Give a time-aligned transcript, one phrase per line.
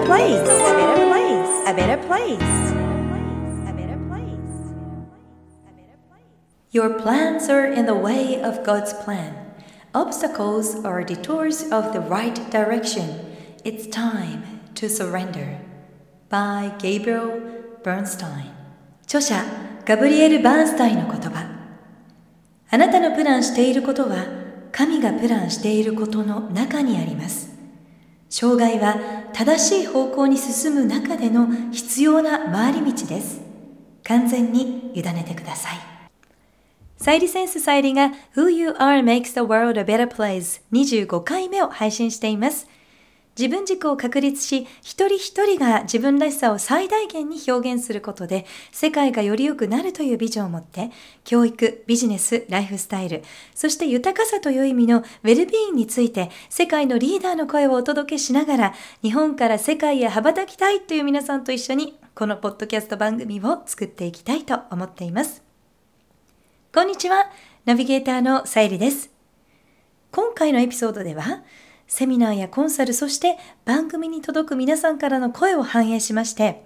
[0.00, 2.72] better place, a better place, a better place.
[3.66, 3.98] A better
[6.08, 6.26] place.
[6.70, 9.34] Your plans are in the way of God's plan.
[9.94, 13.36] Obstacles are detours of the right direction.
[13.64, 15.60] It's time to surrender.
[16.28, 17.40] By Gabriel
[17.82, 18.50] Bernstein
[19.04, 19.42] 著者
[19.84, 21.44] ガブリエル・バーンスタインの言葉
[22.70, 24.26] あなたのプランしていることは
[24.70, 27.49] 神がプランしていることの中にあります
[28.30, 28.96] 障害は
[29.32, 33.40] 正しい方向に進む中での必要な回り道です。
[34.04, 35.78] 完全に委ねてください。
[36.96, 42.68] サイリセンスサイリが Who You Are Makes the World a Better Place 25回目を配信しています。
[43.40, 50.90] 自分軸を確立し、一人一人が自分らしさを最大限に表現することで、世界がより良くなるというビジョンを持って、
[51.24, 53.22] 教育、ビジネス、ライフスタイル、
[53.54, 65.42] そして豊かさという意味のウェルビーインについて、世界のリーダーの声をお届けしながら、日本から世界へ羽ばたきたいという皆さんと一緒に、このポッドキャスト番組を作っていきたいと思っています。
[66.74, 67.30] こんにちは、
[67.64, 69.08] ナビゲーターのさゆりです。
[70.10, 71.42] 今回のエピソードでは、
[71.90, 76.64] セミナーやコンサル、そして番組に届く皆さんからの声を反映しまして、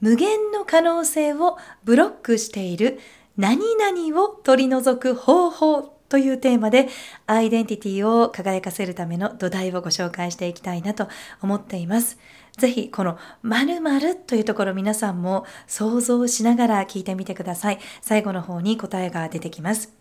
[0.00, 2.98] 無限の可能性をブロックしている
[3.36, 6.88] 何々を取り除く方法というテーマで
[7.26, 11.08] アイデンティティを輝かせるための土台をご紹介していきたいなと
[11.42, 12.18] 思っています。
[12.56, 17.78] ぜひこの〇〇というところ皆さんも想像しながら聞いてみてください。
[18.00, 19.95] 最後の方に答えが出てきます。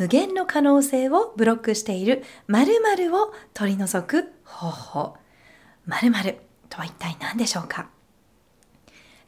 [0.00, 5.16] 無限の可能性をブロックしている〇〇を取り除く方法。
[5.86, 6.38] 〇〇
[6.70, 7.90] とは一体何でしょうか？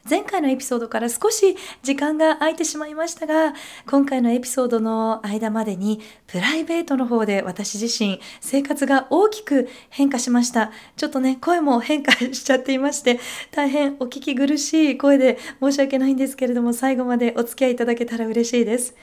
[0.09, 3.53] 前回のエピソードから少し時間が空いてしまいましたが、
[3.85, 10.71] 今回のエピソードの間までにプライベートの方で私自身生活が大きく変化しました。
[10.97, 13.19] ちょっとね、声も変化しちゃっていまして、
[13.51, 18.95] 大変お聞き苦しい声で申し訳ないんですけれども、最後までお付き合いいただけたら嬉しいです。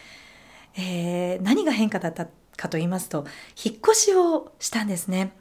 [0.76, 2.26] えー、何が変化だった
[2.56, 3.24] かと言いますと
[3.62, 5.32] 引っ越しをしたんですね。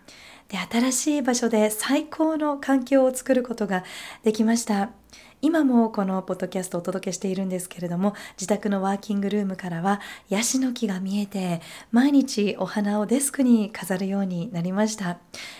[0.47, 3.83] で新しい場所で最高の環境を作ることが
[4.23, 4.91] できました。
[5.41, 11.61] 今もこのポッドキャストをお届けしているんですけれども自宅のワーキングルームからはヤシの木が見えて
[11.91, 15.19] 毎日お花をデスクに飾るようになりました。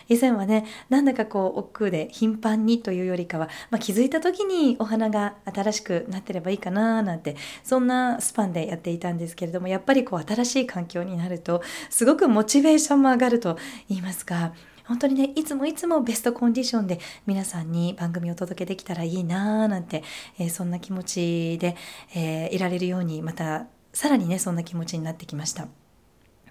[0.10, 13.58] 以前はねなんだかこう億劫で頻繁にというよりかは、まあ、気づいた時にお花が新しくなってればいいかななんてそんなスパンでやっていたんですけれどもやっぱりこう新しい環境になるとすごくモチベーションも上がると
[13.88, 14.52] 言いますか
[14.90, 20.04] 本当にね、いつもいつもベストコンディションで皆さんに番組をお届けできたらいいなぁなんて、
[20.40, 21.76] えー、そんな気持ちで、
[22.16, 25.68] えー、いられるように、またさらにね、そんな気持ちになってきました。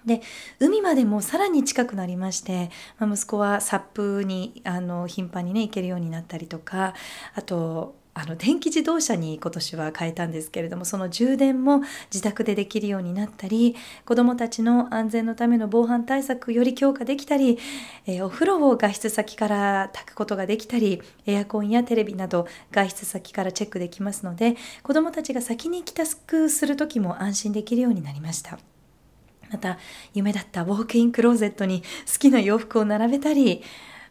[0.05, 0.21] で
[0.59, 6.93] 海までもさらに近くなりまして、まあ、息子はサップにあの頻繁にね行けるようになったりとか
[7.35, 11.79] あとあの電気自動車に今年は変えたんですけれどもその充電も
[12.11, 17.57] 自宅でできるようになったり子どもたちの安全のための防犯対策より強化できたり、
[18.05, 28.59] えー、お風呂を外出先から炊くことができたりエアコンやテレビなど外出先からチェックできますので子どもたちが先に帰宅する時も安心できるようになりました。
[29.49, 29.79] また
[30.13, 33.63] 夢だったウォークインクローゼットに好きな洋服を並べたり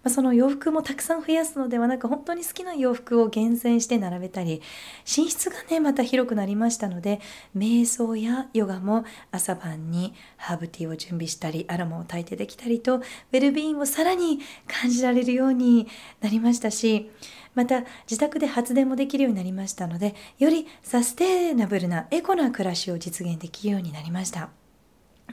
[0.04, 4.62] まあ、その洋服もたくさん増やすのではなく本当に好きな洋服を厳選して並べたり
[5.04, 7.20] 寝室がねまた広くなりましたので
[7.56, 15.88] 瞑想やヨガも朝晩にハーブティーを準備したりアロマを炊いてできたりとウェルビーンをさらに感じられるように
[16.20, 17.10] なりましたし
[17.54, 24.50] また自宅で発電もできるようになりましたのでよりサステナブルなエコな暮らしを実現できるようになりました。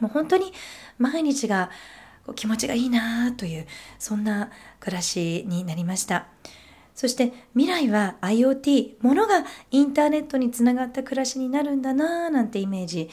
[0.02, 0.52] もう本当に
[0.98, 1.70] 毎日が
[2.26, 3.68] こう気持ちがいいなという
[4.00, 6.28] そんな暮らしになりました。
[6.94, 13.10] そして未来は IoT ものがインターネットにつながった暮らしになるんだななんてイメージ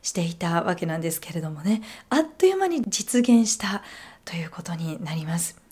[0.00, 1.82] していたわけなんですけれどもね。
[2.08, 3.82] あっという間に実現した
[4.24, 5.66] ということになります。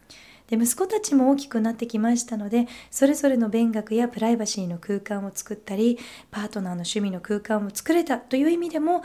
[0.49, 5.99] で息子たちも大きくなってきましたのでそれぞれの勉学やプライバシーの空間を作ったり
[6.31, 9.03] パートナーの趣味の空間を作れたという意味でも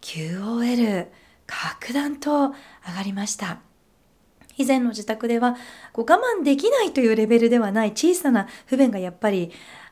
[0.00, 1.06] QOL
[1.46, 2.52] 格段と上
[2.96, 3.60] がりました。
[4.56, 5.56] 以前の自宅では
[5.92, 9.50] こう我慢できないというレベルではない小さな不便がやっぱり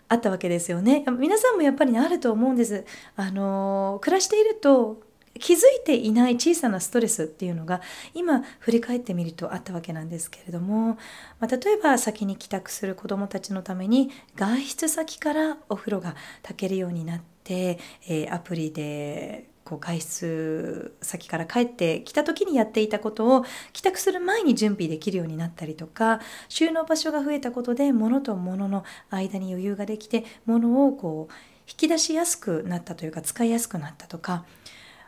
[0.09, 1.05] あったわけですよね。
[1.19, 2.85] 皆さんもやっぱり、ね、あると思うんです。
[3.17, 5.01] あの暮らしていると
[5.41, 7.81] 気づいていない小さなストレスっていうのが
[8.15, 10.99] 今振り返ってみるとあったわけなんですけれども、
[11.41, 31.35] まあ、例えば先に帰宅する子どもたちのために外出先からお風呂が炊けるようになって、えー、アプリでこう外出先から帰ってきた時にやっていたことを帰宅する前に準備できるようになったりとか収納場所が増えたことで物と物の間に余裕ができて物をこう
[31.69, 34.45] 引き出しやすくなったというか使いやすくなったとか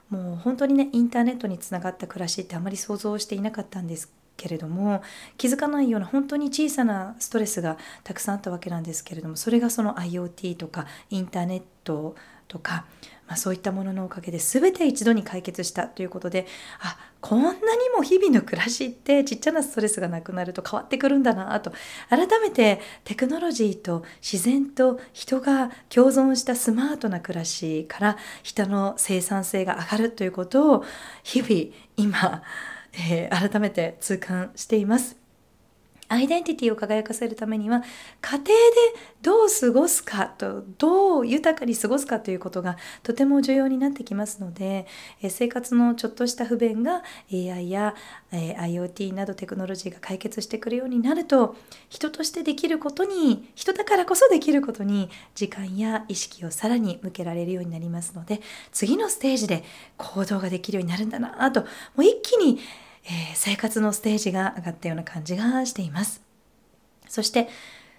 [0.09, 5.03] もう本当にねインターネットにつながった暮らしってあまり想像していなかったんですけれども
[5.37, 12.15] 気づかないような本当に小さなストレスがたくさんあったわけなんですけれどもそれがその IoT とかインターネット
[12.49, 12.85] とか、
[13.27, 16.47] まあ、そういったもののおかげで全て一度に解決したということで
[16.81, 17.59] あこんなに
[17.97, 21.73] も日々の暮らしってちっちゃなストレスがなくなると変わってくるんだなと
[22.11, 30.85] 改めてテクノロジーと自然と人が共存したスマートな暮らしから人の生産性が上がるということを
[31.23, 32.43] 日々今
[32.97, 35.24] えー、改めて痛感しています。
[36.15, 37.83] アイデンティティを輝かせるためには
[38.21, 38.53] 家庭で
[39.21, 44.87] どう過ごすかとどう豊かに過ごすかということがとても重要になってきますので、
[45.23, 47.03] え生活のちょっとした不便が
[47.33, 47.97] AI や、
[48.31, 51.57] え IoT などテクノロジーが解決してくるようになると
[51.89, 58.41] 人としてできることに人だからこそできることに時間や意識をさらに向けられるようになりますので
[58.71, 59.65] 次のステージで
[59.97, 61.67] 行動ができるようになるんだなとも
[61.99, 62.61] う一気に
[63.05, 66.23] えー、生活のステージが上がったような感じがしています。
[67.09, 67.49] そして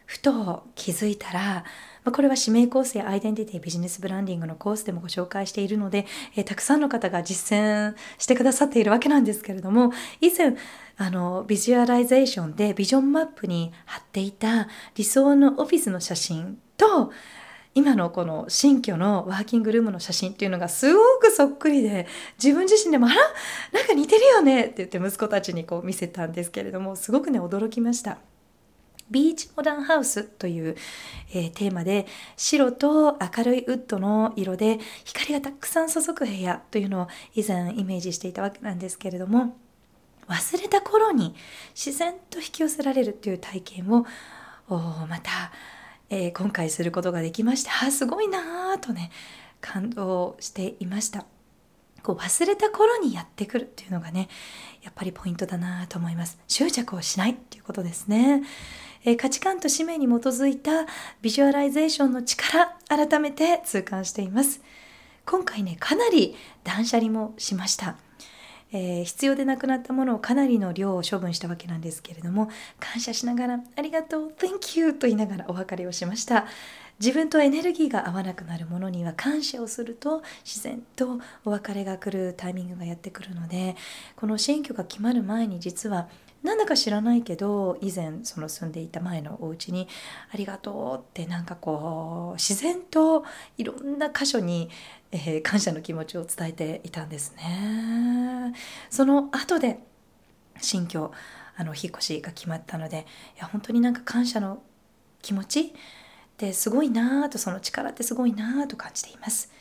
[0.05, 1.63] ふと気づいたら、
[2.03, 6.05] ま、これは使命コースやアイデンティティビジネスブランディングのコースでもご紹介しているので、
[6.35, 9.91] えー、たくさんの方が実践してくださっているわけなんですけれども
[10.21, 10.55] 以前
[10.97, 17.11] あのビジュアライゼーションでビジョンマップに貼っていた理想のオフィスの写真と
[17.75, 22.07] 今のこの新居のワーキングルームの写真っていうのがすごくそっくりで
[22.41, 23.15] 自分自身でも「あら
[23.73, 28.17] なんか似てるよね」って言って息子たちにこう見せたんですけれどもすごくね驚きました。
[29.11, 30.75] ビーチモダンハウスという、
[31.31, 32.07] えー、テーマで
[32.37, 39.55] 白と明るいウッドの色で光がたくさん注ぐ部屋というのを以前イメージしていたわけなんですけれども
[40.27, 41.35] 忘れた頃に
[41.75, 44.07] 自然と引き寄せられるという体験を
[44.69, 45.51] また
[46.09, 49.11] えー、今回することができましてあすごいなとね
[49.61, 51.25] 感動していました。
[52.03, 54.29] こう忘れた頃にやってくるっていうのがね
[54.83, 56.37] やっぱりポイントだなと思います。
[56.47, 58.43] 執着をしないっていうことですね、
[59.03, 60.85] えー、価値観と使命に基づいた
[61.23, 64.61] ビジュアライゼーションの力改めて痛感しています。
[65.25, 67.95] 今回ねかなり断捨離もしました。
[68.75, 76.45] えー、必要でなくなったものをかなりの量を処分したわけなんですけれども感謝しながら「ありがとう Thank you」と言いながらお別れをしました。
[76.97, 83.75] 自分とエネルギーが合わなくなるものには感謝をすると自然とお別れが来るタイミングがやってくるので
[84.15, 86.07] この新居が決まる前に実は
[86.45, 89.87] なんだか知らないけど以前その住んでいた前のお家に
[90.31, 93.25] 「ありがとう」ってなんかこう自然と
[93.57, 94.69] いろんな箇所に
[95.11, 98.53] えー、感謝の気持ちを伝えていたんですね。
[98.89, 99.79] その後で
[100.59, 101.11] 新居
[101.57, 103.05] あの引っ越しが決まったので
[103.37, 104.61] いや本当になんか感謝の
[105.21, 105.71] 気持ちっ
[106.37, 109.51] てすごいなとその力ってすごいなと感じています。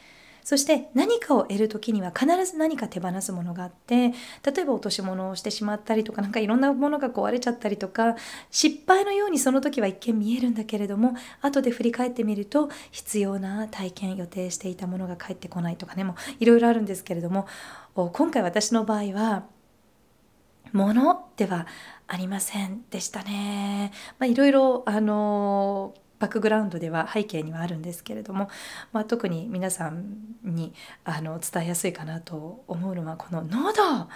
[0.45, 4.13] そして何かを得る時には必ず何か手放すものがあって
[4.45, 8.15] 例えば落とし物をしてしまったりとか何かいろんなものが壊れちゃったりとか
[8.51, 17.49] 失敗のようにその時は一見見えるんだけれども後で振り返ってみると必要な体験予定していたものが返ってこないとかねもういろいろあるんですけれども
[17.95, 19.45] 今回私の場合は
[20.73, 21.67] 物では
[22.07, 23.93] ありませんでしたね。
[24.19, 28.49] まあ、いろいろあのバックグラウンドでは背景にはあるんですけれども、
[28.93, 30.73] まあ、特に皆さんに
[31.05, 34.09] あの伝えやすいかなと思うのはこの喉。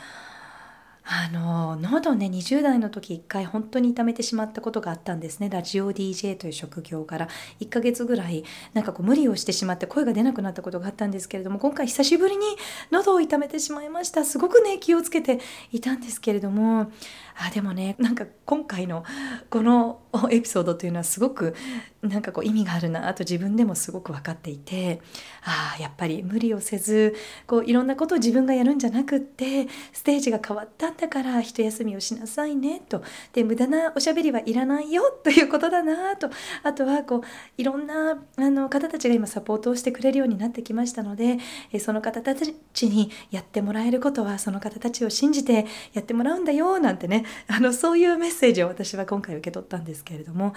[1.11, 5.49] あの喉ね20代の時1回本当に痛めてしまったことがあったんですね。
[5.49, 7.29] ラジオ DJ という職業から。
[7.61, 12.45] 1ヶ月ぐらいなんかこう無理をしてしまって声が出なくなったことがあったんですけれども今回久しぶりに
[12.91, 14.23] 喉を痛めてしまいました。
[14.23, 15.41] すごくね気をつけて
[15.73, 16.93] いたんですけれども
[17.41, 19.05] あでもねなんか今回の
[19.49, 21.55] この エピソードというのはすごく
[22.03, 25.01] なんかこう意味があるなと自分でもすごく分かっていて
[25.45, 27.15] ああやっぱり無理をせず
[27.47, 33.03] こういろんなことを自分がやるんじゃなくってステージが変わったんだから一休みをしなさいねと。
[33.33, 36.31] で無駄なおしゃべりはいらないよということだなと。
[36.63, 37.21] あとはこう
[37.57, 41.39] いろんなあの方たちが今サポートをしてくれるようになってきましたので
[41.81, 50.55] その方たちにやってもらえることはその方たちを信じてやってもらうんだよなんてね あのそういうメッセージを私は今回受け取ったんですけれども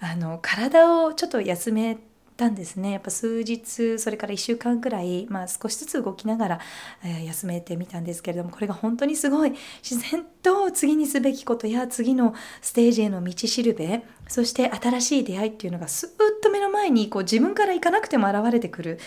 [0.00, 1.98] あの体をちょっと休め
[2.36, 2.90] たんですね。
[2.90, 6.60] やっぱ数日それから1週間くらい、まあ、少しずつ動きながら、
[7.04, 9.52] えー、休めてみたんですけれどもこれが本当にすごい。
[9.88, 18.98] 自然と次にすべきことや次のステージへの道しるべそして新しい出会いっていうのがスーッと目の前にこう自分から行かなくても現れてくる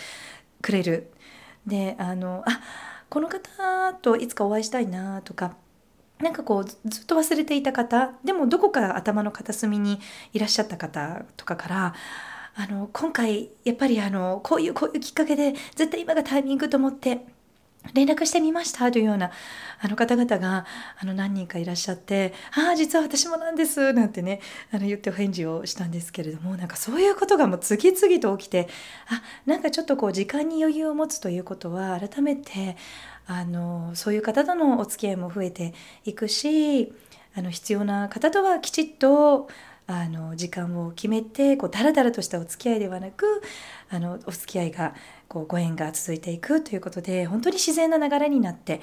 [0.62, 1.12] くれる。
[1.66, 2.60] であのあ
[3.10, 5.54] この方といつかお会いしたいなとか
[6.20, 10.00] なんかこうずっと忘れていた方でもどこか頭の片隅に
[10.32, 11.94] いらっしゃった方とかから
[12.56, 17.24] あの今回やっぱりあのこういうこういうきっかけで絶対今がタイミングと思って
[17.94, 19.30] 連絡してみましたというような
[19.80, 20.66] あの方々が
[21.00, 24.40] あの何人かいらっしゃって「ああ実は私もなんです」なんてね
[24.72, 28.68] あの言ってお返事をしたんですけれどもなんかそういうことがもう次々と起きて
[29.08, 32.76] あなんかちょっとこう時間に余裕を持つということは改めて
[33.26, 36.92] あのそういう方とのお付き合いも増えていくし
[37.36, 39.48] あの必要な方とはきちっと
[39.90, 43.24] あの時間を決めてこうダラダラとしたお付き合いではなく
[43.88, 44.94] あのお付き合いが
[45.28, 48.82] こうご縁が続いていくということで本当に自然な流れになって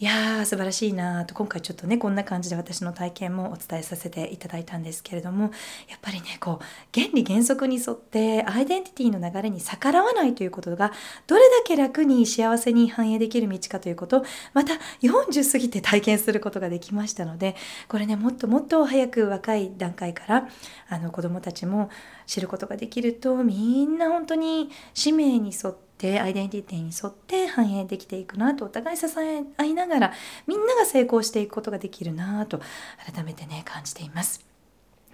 [0.00, 5.42] いやー素晴らしいなと今回ちょっとねこんな感じで私の体験もお伝えさせていただいたんですけれども
[5.90, 6.64] やっぱりねこう
[6.98, 10.90] 原理原則に沿ってアイデンティティの流れに逆らわないということが
[11.26, 17.54] どれだけ楽に幸せに反映できる道かということまた40過ぎて体験することができましたので
[17.86, 20.48] これねもっともっと早く若い段階から
[20.88, 21.90] あの子どもたちも
[22.26, 30.12] 知ることができるとみんな本当に使命に沿っててアイデンティティに沿って反映できていくなとお互い支え合いながら
[30.46, 32.60] みんなが成功していくことができるなと
[33.12, 34.49] 改めてね感じています。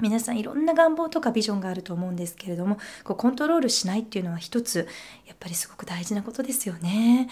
[0.01, 4.87] 皆さんいろんな願望とかビジョンがあると思うんですけれどもこうコントロールしないっていうのは一つ
[5.27, 7.29] やっぱりすごく大事なことですよね。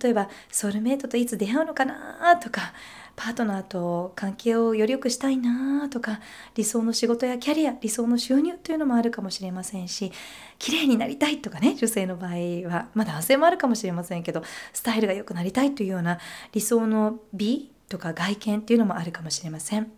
[0.00, 2.72] 例えばソウルメイトといつ出会うのかなとか
[3.16, 6.20] パートナーと関係をより良くしたいなとか
[6.54, 10.10] 理想の仕事やキャリア理想の収入というのもあるかもしれませんし
[10.58, 12.32] 綺麗になりたいとかね女性の場合
[12.68, 16.18] はまあ男性もあるかもしれませんけどスタイルが良くなりたいというような
[16.52, 19.90] 理想の美とか外見っていうのもあるかもしれません。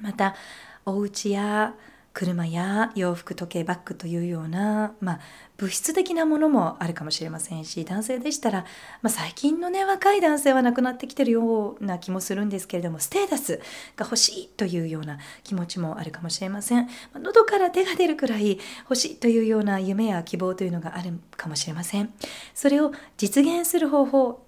[0.00, 0.34] また
[0.84, 1.74] お家や
[2.12, 5.20] 車や洋服時計バッグというような、まあ、
[5.56, 8.66] 物質的なものもあるかもしれませんし男性でしたら、
[9.00, 13.60] まあ、最近のね若い男性はなくなってきてるような気もするんですけれどもステータス
[13.96, 22.12] が欲しいというような気持ちもあるかもしれません、まあ、喉から手が出るくらい欲しいというような夢や希望というのがあるかもしれません。
[22.54, 24.44] それを実現する方法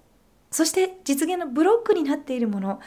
[0.51, 2.79] そして実現のブロックになっているもの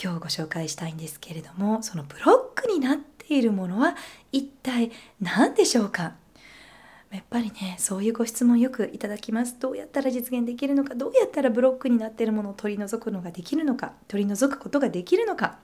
[0.00, 3.96] 今日ご紹介したいんですけれどもそのブロックになっているものは
[4.30, 6.14] 一体何でしょうか？
[7.10, 9.58] やっぱりねそういうご質問よくいただきます。
[9.58, 10.94] どうやったら実現できるのか？
[10.94, 13.92] どうやったらブロックになっているものを取り除くのができるのか？
[14.08, 15.58] 取り除くことができるのか？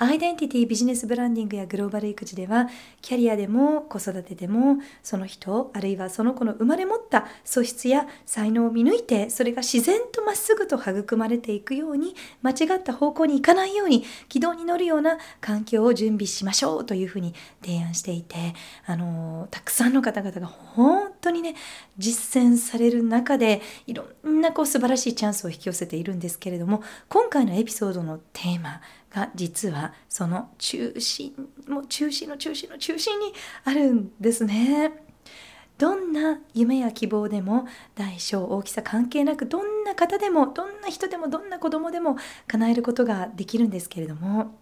[0.00, 2.68] アイデンティティビジネスブランディングやグローバル育児では
[3.02, 18.36] キャリアでも子育てでもその人あるいはその子の生まれ持った素質や才能を見抜いてそれが自然とまっすぐと育まれていくように間違った方向に行かないように軌道に乗るような環境を準備しましょうというふうに提案していて
[18.86, 21.54] あのたくさんの方々が本当にね
[21.96, 28.80] 実践される中でいろんなこう素晴らしいチャンスを引き寄せているんですけれども今回のエピソードのテーマ
[29.10, 31.34] が実はその中心
[31.68, 33.32] もう中心の中心の中心に
[33.64, 35.04] あるんですね。
[35.76, 42.16] どんな夢や希望でも大小大きさ関係なくどんな方でもどんな人でもどんな子供でも
[42.48, 44.58] 叶えることができるんですけれども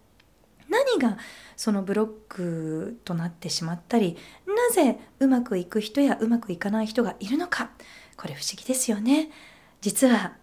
[0.68, 1.18] 何が
[1.56, 7.70] そのブロックとなってしまったりなぜうまくいく人やうまくいかない人がいるのか。
[8.16, 9.30] これ不思議ですよね。
[9.80, 10.36] 実は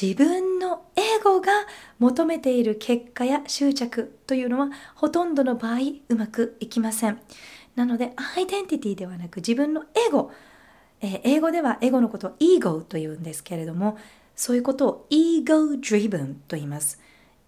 [0.00, 1.52] 自分のエゴが
[1.98, 7.20] 求めている結果や執着というのはほとんどの場合うまくいきません。
[7.76, 10.30] なのでアイデンティティではなく自分のエゴ、
[11.00, 13.98] えー、英語ではエゴのことをイーゴというんですけれども
[14.34, 17.00] そういうことをイーゴ driven と言います。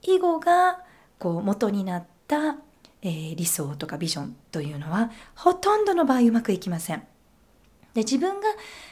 [0.02, 0.80] イゴが
[1.22, 2.56] こう元になった、
[3.00, 7.04] えー、理想とかビジョンというのはほとんどの場合うまくいきません。
[7.94, 8.48] で自分が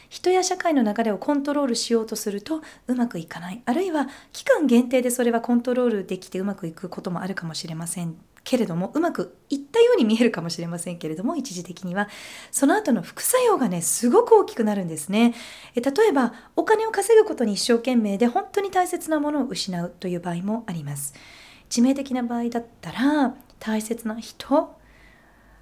[0.08, 3.62] 人や社会の流れをコントロールしようとするとうまくいかない。
[3.66, 12.08] あるいは期間限定でそれはコントロールできてうまくいくこともあるかもしれませんけれどもうまくいったように見えるかもしれませんけれども一時的には
[12.52, 15.34] その後の副作用がねすごく大きくなるんですね。
[15.75, 21.14] え例えばお金を稼ぐことに一生懸命で本当に大切なものを失うという場合もあります。
[21.70, 24.76] 致命的な場合だったら大切な人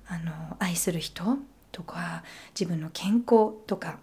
[0.09, 1.39] あの愛する人
[1.71, 2.25] とか
[2.59, 3.99] 自分の健康とか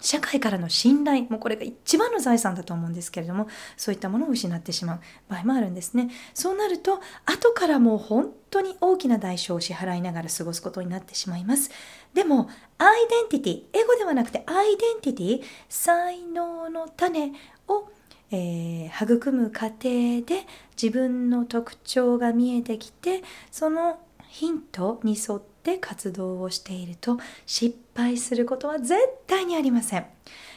[0.00, 6.10] 社会からの信頼もこれが一番の財産だと思うんですけれどもそういったものを失ってしまう場合もあるんですね。
[6.32, 11.70] そうなると後からもう本当に大きな代償を支払いながら過ごすことになってしまいます。
[12.14, 12.48] でも
[12.78, 17.32] アイデンティティエゴではなくてアイデンティティ才能の種
[17.68, 17.90] を
[18.30, 20.46] えー、育む過程で
[20.80, 28.96] 自分の特徴が見えてきてそのヒントに沿って活動をしていると失敗することは絶
[29.26, 30.06] 対にありません。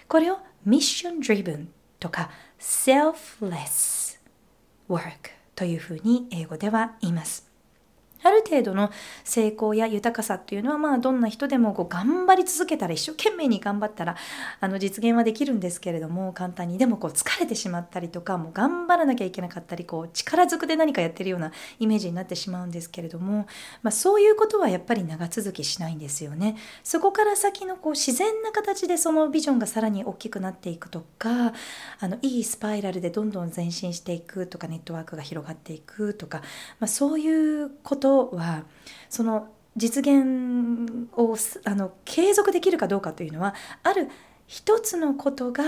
[0.07, 4.19] これをミッションドリブンとか selfless
[4.89, 7.52] work というふうに英語では言います。
[8.23, 8.91] ある程度の
[9.23, 14.15] 成功や豊かさっていうのはまあどんな人でもこう頑張り続けたら一生懸命に頑張ったら
[14.59, 23.47] あの実現はできるんですけれども簡単にでもこう疲れてしまったりとかもう頑張らなきゃいけなかったりこう力ずくで何かやってるようなイメージになってしまうんですけれども、
[23.81, 26.55] まあ、そういうことはやっぱり長続きしないんですよね。
[26.83, 31.53] そこから先のこう自然な形でそのビジョンがさらに大きくなっていくとか
[31.99, 36.39] あのいいスパイラルでどんどん前進していくとかネットワークが広がっていくとか、
[36.79, 38.63] まあ、そういうことは
[39.09, 44.09] その実現をあの継続できるかどうかというのはある
[44.47, 45.63] 一つのことが、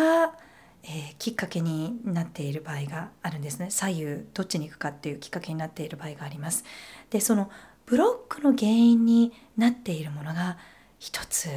[0.84, 3.72] えー、きっかけになっている場合があるんですね。
[3.72, 6.64] 左右どっちに行くかっていうきっかけになっている場合があります。
[7.10, 7.50] でその
[7.86, 10.58] ブロックの原因になっているものが
[11.00, 11.50] 一つ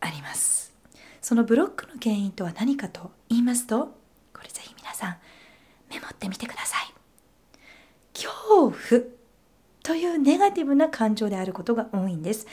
[0.00, 0.74] あります。
[1.20, 3.86] そのブロックの原因とは何かと言いますと
[4.34, 5.16] これぜひ皆さん
[5.90, 6.94] メモってみてください。
[8.12, 8.30] 恐
[8.70, 9.23] 怖。
[9.84, 12.48] というネガティブな感情であることが多いんです。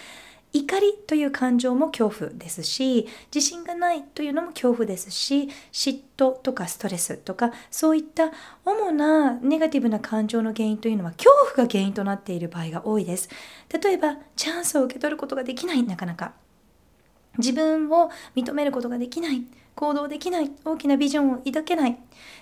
[0.53, 8.31] 怒りという感情も恐怖ですし自信がないというのも恐怖ですし嫉妬とかストレスとかそういった
[8.65, 13.29] 主なネガティブな感情の原因というのは恐怖が原因となっている場合が多いです。
[13.81, 16.33] 例えばチャンスを受け取ることができないなかなか。
[17.37, 19.45] 自分を認めることができない。
[19.75, 21.97] 行動できない大きなビジョンを抱けない。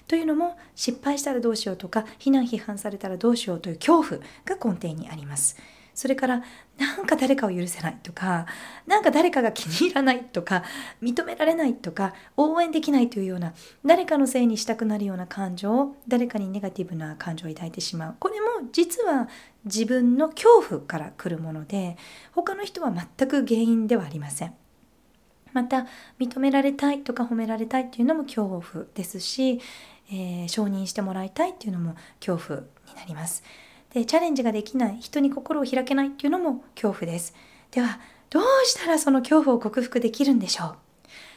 [0.08, 5.58] というのも失敗したらどうしようとか非難批判されたらどうしようという恐怖が根底にあります。
[6.00, 6.44] それから
[6.78, 8.46] なんか誰かを許せないとか
[8.88, 10.64] なんか誰かが気に入らないとか
[11.02, 18.16] 認められないとか応援できないというような誰かのせいにしたくなるような感情誰かにネガティブな感情を抱いてしまう。
[18.18, 19.28] これも実は
[19.66, 21.98] 自分の恐怖から来るもので
[22.32, 24.54] 他の人は全く原因ではありません。
[25.54, 25.88] また
[26.20, 29.60] 認められたいとか褒められたいっていうのも恐怖ですし、
[30.12, 32.66] えー、承認してもらいたいっていうのも恐怖に
[32.96, 33.44] なります。
[33.94, 37.34] でチャレンジができない人に心を開けないっていうのも恐怖です。
[37.72, 40.76] ではどうしたらその恐怖を克服できるんでしょう？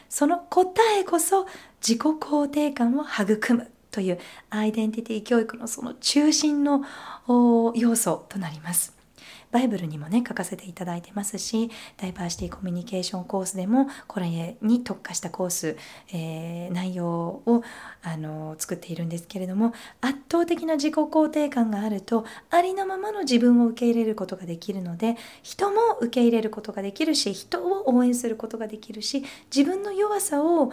[0.09, 1.47] その答えこそ
[1.81, 4.19] 自己肯定感を育むという
[4.51, 6.83] アイデンティティ教育のその中心の
[7.75, 8.95] 要素となります。
[9.53, 15.77] バイブルにもね書かせていただいてますしダイバーシティコミュニケーションコースでもこれに特化したコース、
[16.13, 17.63] えー、内容を
[18.03, 29.23] あの作っているんですけれども圧倒的な自己肯定感があるとありのままの自分を受け入れることができるので人も受け入れることができるし人を応援することができるし
[29.55, 30.73] 自分の弱さを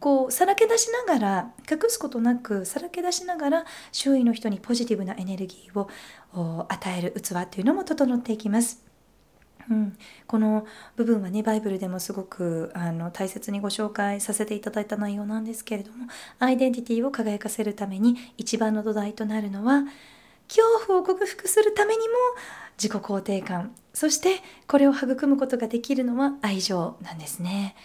[0.00, 5.88] こうさらけ出しながら隠すことなくさらけ出しながら周囲の人にポジティブなエネルギーを
[6.32, 8.84] 与える器っていうのも整っていきます。
[9.70, 16.06] うん、この部分はねバイブルでもすごくあの大切にご紹介させていただいた内容なんですけれども
[16.38, 19.84] アイデンティティを輝かせるために一番の土台となるのは
[20.48, 22.14] 恐怖を克服するためにも
[22.78, 24.36] 自己肯定感そして
[24.66, 27.76] これを育むことができるのは愛情なんですね。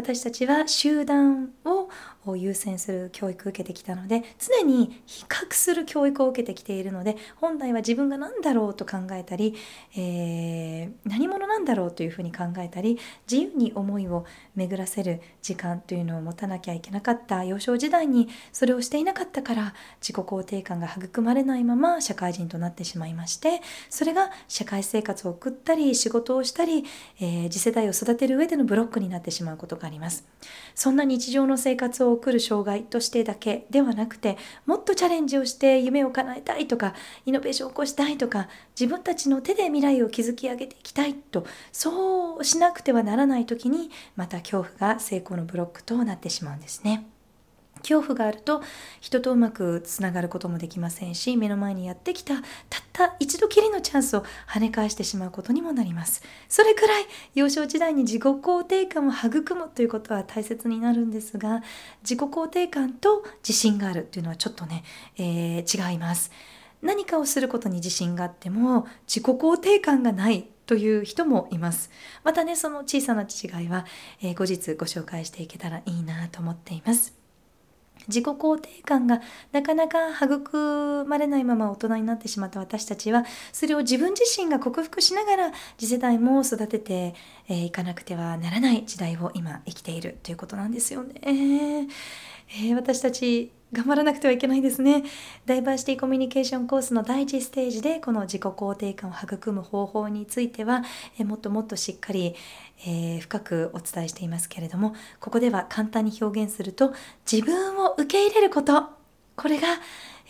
[0.00, 1.90] 私たちは集団を
[2.34, 9.54] 優先する教育を受けてきたので常に比較する教育を受けてきているので本来は自分が何だろうと考えたり、
[9.96, 12.98] えー、何者なんだろうというふうに考えたり
[13.30, 14.24] 自由に思いを
[14.56, 17.44] 巡らせる時間というのを持たなきゃいけなかった。
[17.44, 23.60] 幼少時代にそれをしていなかったから自己肯定感が育まれないまま社会人となってしまいまして
[23.90, 26.84] それが社会生活を送ったり仕事をしたり、
[27.20, 30.24] えー、次世代を育てる上でのブロックになってしまうことがります
[30.74, 36.94] そんな日常の生活を送る障害としてだけではなくてもっとチャレンジをして夢を叶えたいとか
[37.26, 38.48] イノベーションを起こしたいとか
[38.78, 47.06] 自分たちの手で未来を築き上げていきたいとそうしなくてはならない時にまた恐怖が成功のブロックとなってしまうんですね。
[47.80, 48.62] 恐怖があると
[49.00, 52.44] 人とうまくつながることもできませんし目の前にやってきたたっ
[52.92, 56.22] た一度きりのチャンスを跳ね返してしまうことにもなります。
[56.48, 61.62] それくらい幼少時代に自己肯定感を育むということは大切になるんですが
[62.02, 64.84] 自己肯定感と自信があるっていうのはちょっとね、
[65.16, 66.30] えー、違います。
[66.82, 71.90] 何かをすることに自信があっても自己肯定感がないという人もいます。
[72.24, 73.84] またねその小さな違いは、
[74.22, 77.19] えー、後日ご紹介していけたらいいなと思っています。
[78.08, 79.20] 自己肯定感が
[79.52, 87.14] なかなか育まれないまま大人になってしまった私たちはそれを自分自身が克服しながら次世代も育てて
[87.48, 91.88] い、かなくてはならない時代を今生きているということなんですよね。
[92.52, 95.04] えー、私たち頑張らなくてはいけないですね。
[95.46, 100.82] ダイバーシティコミュニケーションコースの第一ステージでこの自己肯定感を育む方法については、
[101.18, 102.34] えもっともっとしっかり、
[102.84, 106.92] えー、深くお伝えしていますけれども、ここでは簡単に表現すると
[107.30, 108.88] 自分を受け入れること、
[109.36, 109.68] これが、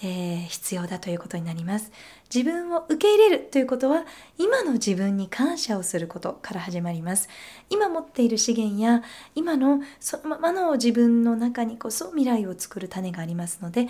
[0.02, 1.92] えー、必要だということになります。
[2.32, 4.04] 自分を受け入れるということは
[4.38, 7.28] 今の自分に感謝をすることから始まります
[7.70, 9.02] 今持っている資源や
[9.34, 13.88] 今のそのままの自分の中にこそ未来を作る種がありますので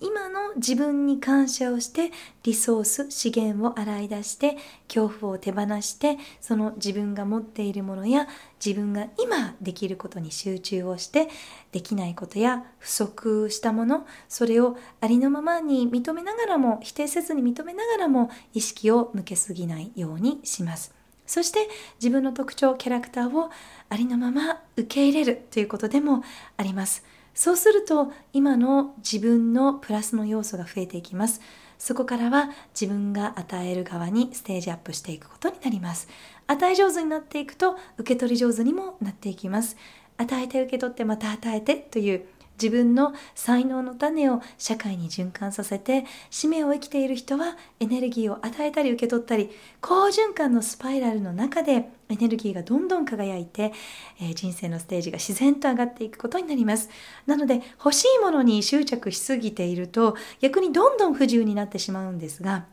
[0.00, 2.12] 今の自分に感謝をして
[2.44, 8.28] リソース資源を洗い出して恐怖を手放してその自分が持っているものや
[8.64, 11.28] 自分が今できることに集中をして
[11.72, 20.94] できないことや不足したものそれをありのままに認めながらも否定せずに認めながらも意識を向けすぎないようにします。
[21.26, 21.68] そして
[22.00, 23.50] 自分の特徴キャラクターを
[23.88, 26.24] ありのまま受け入れるということでも
[26.56, 27.04] あります。
[27.34, 31.40] そうすると今の自分のプラスの要素が増えていきます。
[31.78, 36.08] そこからは自分が与える側にステージアップしていくことになります。
[36.50, 39.76] 与え上手になっていくと受け取り上手にもなっていきます。
[40.16, 42.26] 与えて受け取ってまた与えてという
[42.60, 49.48] 自分の才能の種を社会に循環させて使命を生きている人はエネルギーを与えたり受け取ったり
[49.80, 53.72] 好循環のスパイラルの中でエネルギーがどんどん輝いて、
[54.20, 56.90] えー、人生のステージが自然と上がっていくことになります。
[57.24, 62.66] なので欲しいものに執着しすぎていると逆にどんどん不自由になってしまうんですが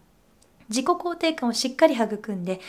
[0.69, 2.59] 自己肯定感をしっかり育んで、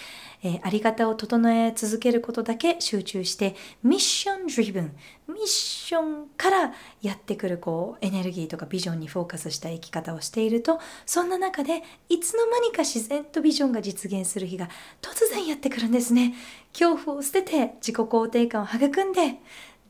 [0.42, 4.90] えー、あり方を整え続けることだけ集中してミッション driven
[5.26, 14.68] ミッションからやってくるこうエネルギーとかビジョンにフォーカスした生き方をしているとそんな中でいつの間にか自然とビジョンが実現する日が
[15.02, 16.34] 突然やってくるんですね。
[16.72, 19.36] 恐怖を捨てて自己肯定感を育んで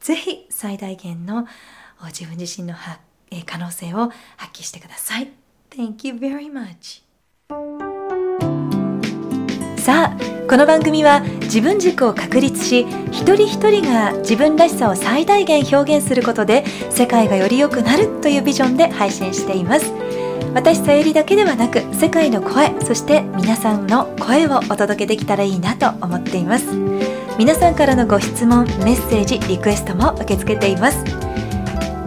[0.01, 1.47] ぜひ最大限の
[2.07, 2.75] 自分自身の
[3.45, 5.33] 可能性を発揮してください。
[5.71, 7.03] Thank you very much.
[9.89, 19.91] さあこの番組は自分軸を確立し一人一人が自分らしさを最大限表現することで世界がより良くなるというビジョンで配信しています。
[20.53, 26.67] 私さゆりだけではなく世界の声そして皆さんの声をお届けできたらいいなと思っています。
[27.39, 30.99] 皆さんからのご質問メッセージリクエストも受け付けています。